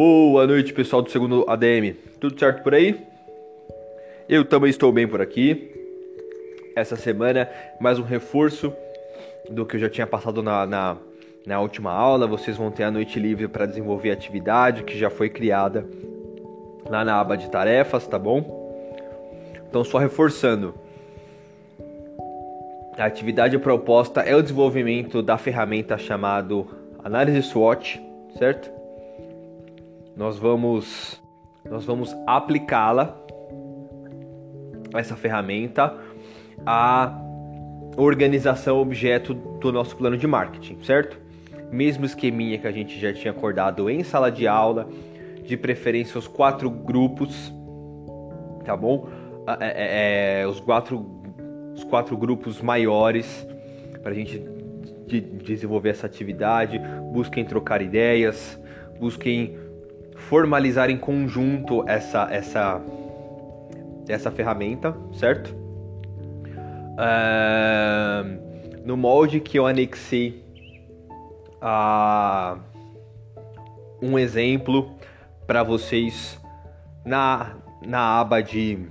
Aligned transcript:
Boa 0.00 0.46
noite, 0.46 0.72
pessoal 0.72 1.02
do 1.02 1.10
segundo 1.10 1.44
ADM. 1.48 1.96
Tudo 2.20 2.38
certo 2.38 2.62
por 2.62 2.72
aí? 2.72 3.04
Eu 4.28 4.44
também 4.44 4.70
estou 4.70 4.92
bem 4.92 5.08
por 5.08 5.20
aqui. 5.20 5.72
Essa 6.76 6.94
semana, 6.94 7.50
mais 7.80 7.98
um 7.98 8.04
reforço 8.04 8.72
do 9.50 9.66
que 9.66 9.74
eu 9.74 9.80
já 9.80 9.90
tinha 9.90 10.06
passado 10.06 10.40
na, 10.40 10.64
na, 10.64 10.96
na 11.44 11.60
última 11.60 11.90
aula. 11.90 12.28
Vocês 12.28 12.56
vão 12.56 12.70
ter 12.70 12.84
a 12.84 12.92
noite 12.92 13.18
livre 13.18 13.48
para 13.48 13.66
desenvolver 13.66 14.10
a 14.10 14.12
atividade 14.12 14.84
que 14.84 14.96
já 14.96 15.10
foi 15.10 15.28
criada 15.28 15.84
lá 16.88 17.04
na 17.04 17.18
aba 17.18 17.36
de 17.36 17.50
tarefas, 17.50 18.06
tá 18.06 18.20
bom? 18.20 18.70
Então, 19.68 19.82
só 19.82 19.98
reforçando. 19.98 20.76
A 22.96 23.04
atividade 23.04 23.58
proposta 23.58 24.20
é 24.20 24.36
o 24.36 24.42
desenvolvimento 24.42 25.20
da 25.24 25.36
ferramenta 25.36 25.98
chamada 25.98 26.54
análise 27.02 27.42
SWOT, 27.42 28.00
certo? 28.38 28.77
Nós 30.18 30.36
vamos 30.36 31.22
nós 31.70 31.84
vamos 31.84 32.12
aplicá-la 32.26 33.16
essa 34.94 35.14
ferramenta 35.14 35.96
à 36.66 37.16
organização 37.96 38.80
objeto 38.80 39.32
do 39.32 39.70
nosso 39.70 39.96
plano 39.96 40.16
de 40.16 40.26
marketing, 40.26 40.82
certo? 40.82 41.20
Mesmo 41.70 42.04
esqueminha 42.04 42.58
que 42.58 42.66
a 42.66 42.72
gente 42.72 42.98
já 42.98 43.12
tinha 43.12 43.30
acordado 43.30 43.88
em 43.88 44.02
sala 44.02 44.28
de 44.30 44.48
aula, 44.48 44.88
de 45.44 45.56
preferência 45.56 46.18
os 46.18 46.26
quatro 46.26 46.68
grupos, 46.68 47.54
tá 48.64 48.76
bom? 48.76 49.08
É, 49.60 49.66
é, 49.66 50.40
é, 50.40 50.46
os 50.48 50.58
quatro 50.58 51.06
os 51.74 51.84
quatro 51.84 52.16
grupos 52.16 52.60
maiores 52.60 53.46
para 54.02 54.10
a 54.10 54.14
gente 54.14 54.42
de 55.06 55.20
desenvolver 55.20 55.90
essa 55.90 56.06
atividade. 56.06 56.80
Busquem 57.12 57.44
trocar 57.44 57.80
ideias, 57.80 58.60
busquem 58.98 59.67
formalizar 60.18 60.90
em 60.90 60.98
conjunto 60.98 61.88
essa 61.88 62.28
essa 62.30 62.80
essa 64.08 64.30
ferramenta, 64.30 64.96
certo? 65.12 65.54
Uh, 66.98 68.48
no 68.84 68.96
molde 68.96 69.40
que 69.40 69.58
eu 69.58 69.66
anexei 69.66 70.44
a 71.60 72.58
um 74.00 74.18
exemplo 74.18 74.96
para 75.46 75.62
vocês 75.62 76.40
na, 77.04 77.56
na 77.86 78.20
aba 78.20 78.42
de 78.42 78.88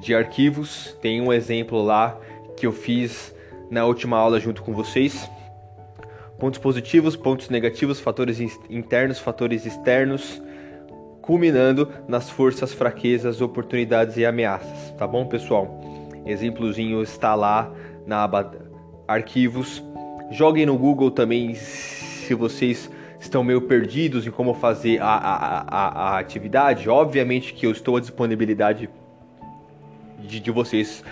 de 0.00 0.14
arquivos. 0.14 0.96
Tem 1.00 1.20
um 1.20 1.32
exemplo 1.32 1.82
lá 1.82 2.18
que 2.56 2.66
eu 2.66 2.72
fiz 2.72 3.34
na 3.70 3.84
última 3.84 4.16
aula 4.16 4.38
junto 4.38 4.62
com 4.62 4.72
vocês. 4.72 5.28
Pontos 6.44 6.60
positivos, 6.60 7.16
pontos 7.16 7.48
negativos, 7.48 8.00
fatores 8.00 8.38
internos, 8.68 9.18
fatores 9.18 9.64
externos, 9.64 10.42
culminando 11.22 11.90
nas 12.06 12.28
forças, 12.28 12.74
fraquezas, 12.74 13.40
oportunidades 13.40 14.18
e 14.18 14.26
ameaças. 14.26 14.90
Tá 14.98 15.06
bom, 15.06 15.24
pessoal? 15.24 15.80
Exemplozinho 16.26 17.02
está 17.02 17.34
lá 17.34 17.72
na 18.06 18.24
aba 18.24 18.52
arquivos. 19.08 19.82
Joguem 20.30 20.66
no 20.66 20.76
Google 20.76 21.10
também 21.10 21.54
se 21.54 22.34
vocês 22.34 22.90
estão 23.18 23.42
meio 23.42 23.62
perdidos 23.62 24.26
em 24.26 24.30
como 24.30 24.52
fazer 24.52 25.00
a, 25.00 25.06
a, 25.06 25.60
a, 25.62 25.88
a 25.88 26.18
atividade. 26.18 26.90
Obviamente 26.90 27.54
que 27.54 27.64
eu 27.64 27.70
estou 27.70 27.96
à 27.96 28.00
disponibilidade 28.00 28.90
de, 30.18 30.40
de 30.40 30.50
vocês 30.50 31.02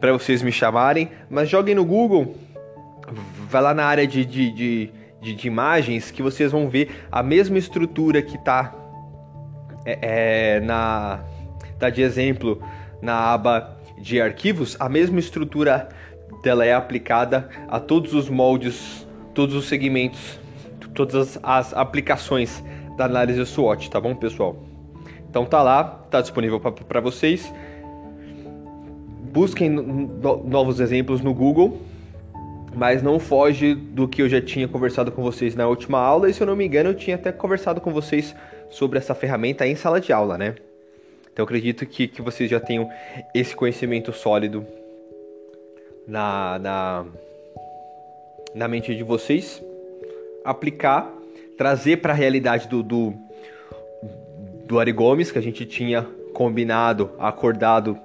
para 0.00 0.12
vocês 0.12 0.42
me 0.42 0.52
chamarem, 0.52 1.10
mas 1.28 1.48
joguem 1.48 1.74
no 1.74 1.84
Google, 1.84 2.36
vai 3.48 3.62
lá 3.62 3.74
na 3.74 3.84
área 3.84 4.06
de, 4.06 4.24
de, 4.24 4.50
de, 4.50 4.92
de, 5.20 5.34
de 5.34 5.46
imagens 5.46 6.10
que 6.10 6.22
vocês 6.22 6.52
vão 6.52 6.68
ver 6.68 7.06
a 7.10 7.22
mesma 7.22 7.58
estrutura 7.58 8.22
que 8.22 8.38
tá 8.38 8.74
é, 9.84 9.98
é, 10.56 10.60
na 10.60 11.20
tá 11.78 11.90
de 11.90 12.02
exemplo 12.02 12.60
na 13.00 13.32
aba 13.32 13.76
de 13.98 14.20
arquivos, 14.20 14.76
a 14.78 14.88
mesma 14.88 15.18
estrutura 15.18 15.88
dela 16.42 16.64
é 16.64 16.74
aplicada 16.74 17.48
a 17.68 17.80
todos 17.80 18.14
os 18.14 18.28
moldes, 18.28 19.06
todos 19.34 19.54
os 19.54 19.66
segmentos, 19.66 20.38
todas 20.94 21.14
as, 21.14 21.40
as 21.42 21.74
aplicações 21.74 22.62
da 22.96 23.04
análise 23.04 23.44
SWOT, 23.46 23.90
tá 23.90 24.00
bom, 24.00 24.14
pessoal? 24.14 24.56
Então 25.28 25.44
tá 25.44 25.62
lá, 25.62 25.84
tá 26.10 26.20
disponível 26.20 26.58
para 26.60 27.00
vocês. 27.00 27.52
Busquem 29.32 29.68
no, 29.68 30.44
novos 30.44 30.80
exemplos 30.80 31.20
no 31.20 31.34
Google, 31.34 31.80
mas 32.76 33.02
não 33.02 33.18
foge 33.18 33.74
do 33.74 34.06
que 34.06 34.20
eu 34.20 34.28
já 34.28 34.38
tinha 34.38 34.68
conversado 34.68 35.10
com 35.10 35.22
vocês 35.22 35.56
na 35.56 35.66
última 35.66 35.98
aula. 35.98 36.28
E 36.28 36.34
se 36.34 36.42
eu 36.42 36.46
não 36.46 36.54
me 36.54 36.66
engano, 36.66 36.90
eu 36.90 36.94
tinha 36.94 37.16
até 37.16 37.32
conversado 37.32 37.80
com 37.80 37.90
vocês 37.90 38.36
sobre 38.68 38.98
essa 38.98 39.14
ferramenta 39.14 39.66
em 39.66 39.74
sala 39.74 39.98
de 39.98 40.12
aula, 40.12 40.36
né? 40.36 40.54
Então 41.32 41.42
acredito 41.42 41.86
que, 41.86 42.06
que 42.06 42.20
vocês 42.20 42.50
já 42.50 42.60
tenham 42.60 42.90
esse 43.34 43.56
conhecimento 43.56 44.12
sólido 44.12 44.66
na, 46.06 46.58
na, 46.58 47.06
na 48.54 48.68
mente 48.68 48.94
de 48.94 49.02
vocês. 49.02 49.62
Aplicar, 50.44 51.10
trazer 51.56 51.96
para 51.96 52.12
a 52.12 52.16
realidade 52.16 52.68
do, 52.68 52.82
do, 52.82 53.14
do 54.66 54.78
Ari 54.78 54.92
Gomes, 54.92 55.32
que 55.32 55.38
a 55.38 55.42
gente 55.42 55.64
tinha 55.64 56.06
combinado, 56.34 57.10
acordado 57.18 57.98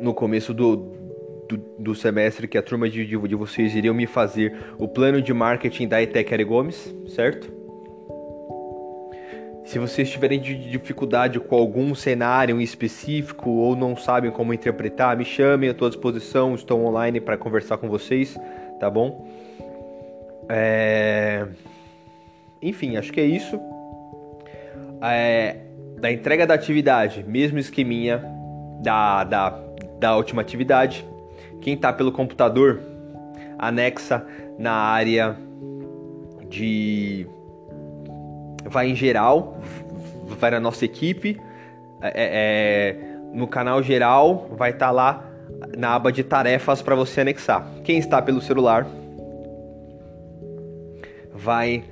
no 0.00 0.14
começo 0.14 0.54
do, 0.54 0.76
do, 1.48 1.56
do, 1.78 1.94
semestre 1.94 2.46
que 2.46 2.58
a 2.58 2.62
turma 2.62 2.88
de, 2.88 3.04
de, 3.04 3.34
vocês 3.34 3.74
iriam 3.74 3.94
me 3.94 4.06
fazer 4.06 4.54
o 4.78 4.86
plano 4.86 5.22
de 5.22 5.32
marketing 5.32 5.88
da 5.88 6.02
ETEC 6.02 6.34
Ari 6.34 6.44
Gomes, 6.44 6.94
certo? 7.08 7.52
Se 9.64 9.78
vocês 9.78 10.10
tiverem 10.10 10.40
dificuldade 10.40 11.38
com 11.38 11.56
algum 11.56 11.94
cenário 11.94 12.58
em 12.58 12.64
específico 12.64 13.50
ou 13.50 13.76
não 13.76 13.96
sabem 13.96 14.30
como 14.30 14.54
interpretar, 14.54 15.16
me 15.16 15.24
chamem, 15.24 15.68
à 15.68 15.74
tua 15.74 15.90
disposição, 15.90 16.54
estou 16.54 16.84
online 16.86 17.20
para 17.20 17.36
conversar 17.36 17.76
com 17.76 17.88
vocês, 17.88 18.38
tá 18.80 18.88
bom? 18.88 19.28
É... 20.48 21.46
Enfim, 22.62 22.96
acho 22.96 23.12
que 23.12 23.20
é 23.20 23.26
isso. 23.26 23.60
É... 25.02 25.56
Da 25.98 26.10
entrega 26.10 26.46
da 26.46 26.54
atividade, 26.54 27.22
mesmo 27.28 27.58
esqueminha 27.58 28.24
da, 28.82 29.24
da 29.24 29.68
da 29.98 30.16
última 30.16 30.42
atividade. 30.42 31.04
Quem 31.60 31.74
está 31.74 31.92
pelo 31.92 32.12
computador 32.12 32.80
anexa 33.58 34.24
na 34.58 34.72
área 34.72 35.36
de 36.48 37.26
vai 38.64 38.90
em 38.90 38.94
geral, 38.94 39.58
vai 40.38 40.50
na 40.50 40.60
nossa 40.60 40.84
equipe, 40.84 41.40
é, 42.02 42.12
é, 42.14 42.96
no 43.32 43.46
canal 43.46 43.82
geral 43.82 44.48
vai 44.56 44.70
estar 44.70 44.86
tá 44.86 44.92
lá 44.92 45.24
na 45.76 45.94
aba 45.94 46.12
de 46.12 46.22
tarefas 46.22 46.82
para 46.82 46.94
você 46.94 47.22
anexar. 47.22 47.66
Quem 47.82 47.98
está 47.98 48.20
pelo 48.20 48.40
celular 48.40 48.86
vai 51.34 51.84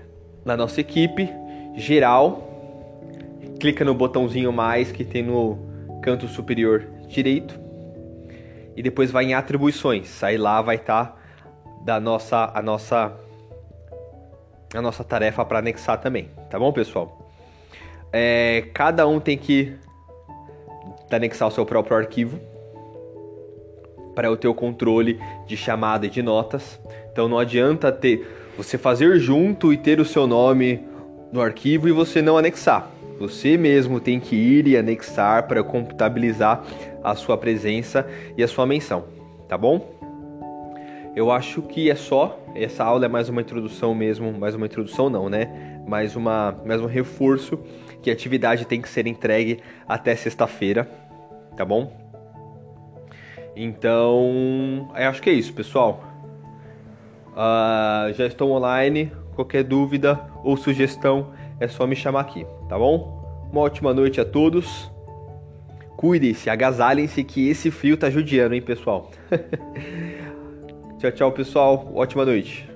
na 0.44 0.56
nossa 0.56 0.80
equipe 0.80 1.28
geral, 1.74 2.42
clica 3.58 3.84
no 3.84 3.94
botãozinho 3.94 4.52
mais 4.52 4.92
que 4.92 5.04
tem 5.04 5.22
no 5.22 5.58
canto 6.02 6.28
superior 6.28 6.84
direito 7.08 7.65
e 8.76 8.82
depois 8.82 9.10
vai 9.10 9.24
em 9.24 9.34
atribuições. 9.34 10.22
Aí 10.22 10.36
lá 10.36 10.60
vai 10.60 10.76
estar 10.76 11.06
tá 11.06 11.16
da 11.82 11.98
nossa 11.98 12.50
a 12.54 12.62
nossa 12.62 13.12
a 14.74 14.82
nossa 14.82 15.02
tarefa 15.02 15.44
para 15.44 15.60
anexar 15.60 16.00
também, 16.00 16.28
tá 16.50 16.58
bom, 16.58 16.72
pessoal? 16.72 17.30
É, 18.12 18.68
cada 18.74 19.06
um 19.06 19.18
tem 19.18 19.38
que 19.38 19.72
anexar 21.10 21.48
o 21.48 21.50
seu 21.50 21.64
próprio 21.64 21.96
arquivo 21.96 22.38
para 24.14 24.30
o 24.30 24.54
controle 24.54 25.20
de 25.46 25.56
chamada 25.56 26.06
e 26.06 26.10
de 26.10 26.22
notas. 26.22 26.80
Então 27.12 27.28
não 27.28 27.38
adianta 27.38 27.92
ter 27.92 28.26
você 28.56 28.78
fazer 28.78 29.18
junto 29.18 29.72
e 29.72 29.76
ter 29.76 30.00
o 30.00 30.04
seu 30.04 30.26
nome 30.26 30.82
no 31.32 31.40
arquivo 31.40 31.88
e 31.88 31.92
você 31.92 32.22
não 32.22 32.38
anexar. 32.38 32.90
Você 33.18 33.56
mesmo 33.56 33.98
tem 33.98 34.20
que 34.20 34.36
ir 34.36 34.66
e 34.68 34.76
anexar 34.76 35.46
para 35.46 35.62
computabilizar 35.64 36.62
a 37.02 37.14
sua 37.14 37.38
presença 37.38 38.06
e 38.36 38.42
a 38.42 38.48
sua 38.48 38.66
menção, 38.66 39.04
tá 39.48 39.56
bom? 39.56 39.96
Eu 41.14 41.30
acho 41.30 41.62
que 41.62 41.90
é 41.90 41.94
só. 41.94 42.38
Essa 42.54 42.84
aula 42.84 43.06
é 43.06 43.08
mais 43.08 43.30
uma 43.30 43.40
introdução 43.40 43.94
mesmo, 43.94 44.32
mais 44.32 44.54
uma 44.54 44.66
introdução 44.66 45.08
não, 45.08 45.30
né? 45.30 45.80
Mais 45.86 46.14
uma, 46.14 46.54
mais 46.66 46.80
um 46.80 46.86
reforço 46.86 47.58
que 48.02 48.10
a 48.10 48.12
atividade 48.12 48.66
tem 48.66 48.82
que 48.82 48.88
ser 48.88 49.06
entregue 49.06 49.60
até 49.88 50.14
sexta-feira, 50.14 50.84
tá 51.56 51.64
bom? 51.64 51.90
Então, 53.56 54.90
acho 54.92 55.22
que 55.22 55.30
é 55.30 55.32
isso, 55.32 55.54
pessoal. 55.54 56.04
Uh, 57.32 58.12
já 58.12 58.26
estou 58.26 58.50
online. 58.50 59.10
Qualquer 59.34 59.64
dúvida 59.64 60.20
ou 60.44 60.56
sugestão 60.56 61.32
é 61.60 61.68
só 61.68 61.86
me 61.86 61.96
chamar 61.96 62.20
aqui, 62.20 62.46
tá 62.68 62.78
bom? 62.78 63.48
Uma 63.50 63.62
ótima 63.62 63.94
noite 63.94 64.20
a 64.20 64.24
todos. 64.24 64.90
Cuidem-se, 65.96 66.50
agasalhem-se 66.50 67.24
que 67.24 67.48
esse 67.48 67.70
frio 67.70 67.96
tá 67.96 68.10
judiando, 68.10 68.54
hein, 68.54 68.60
pessoal? 68.60 69.10
tchau, 70.98 71.12
tchau, 71.12 71.32
pessoal. 71.32 71.90
Ótima 71.94 72.24
noite. 72.24 72.75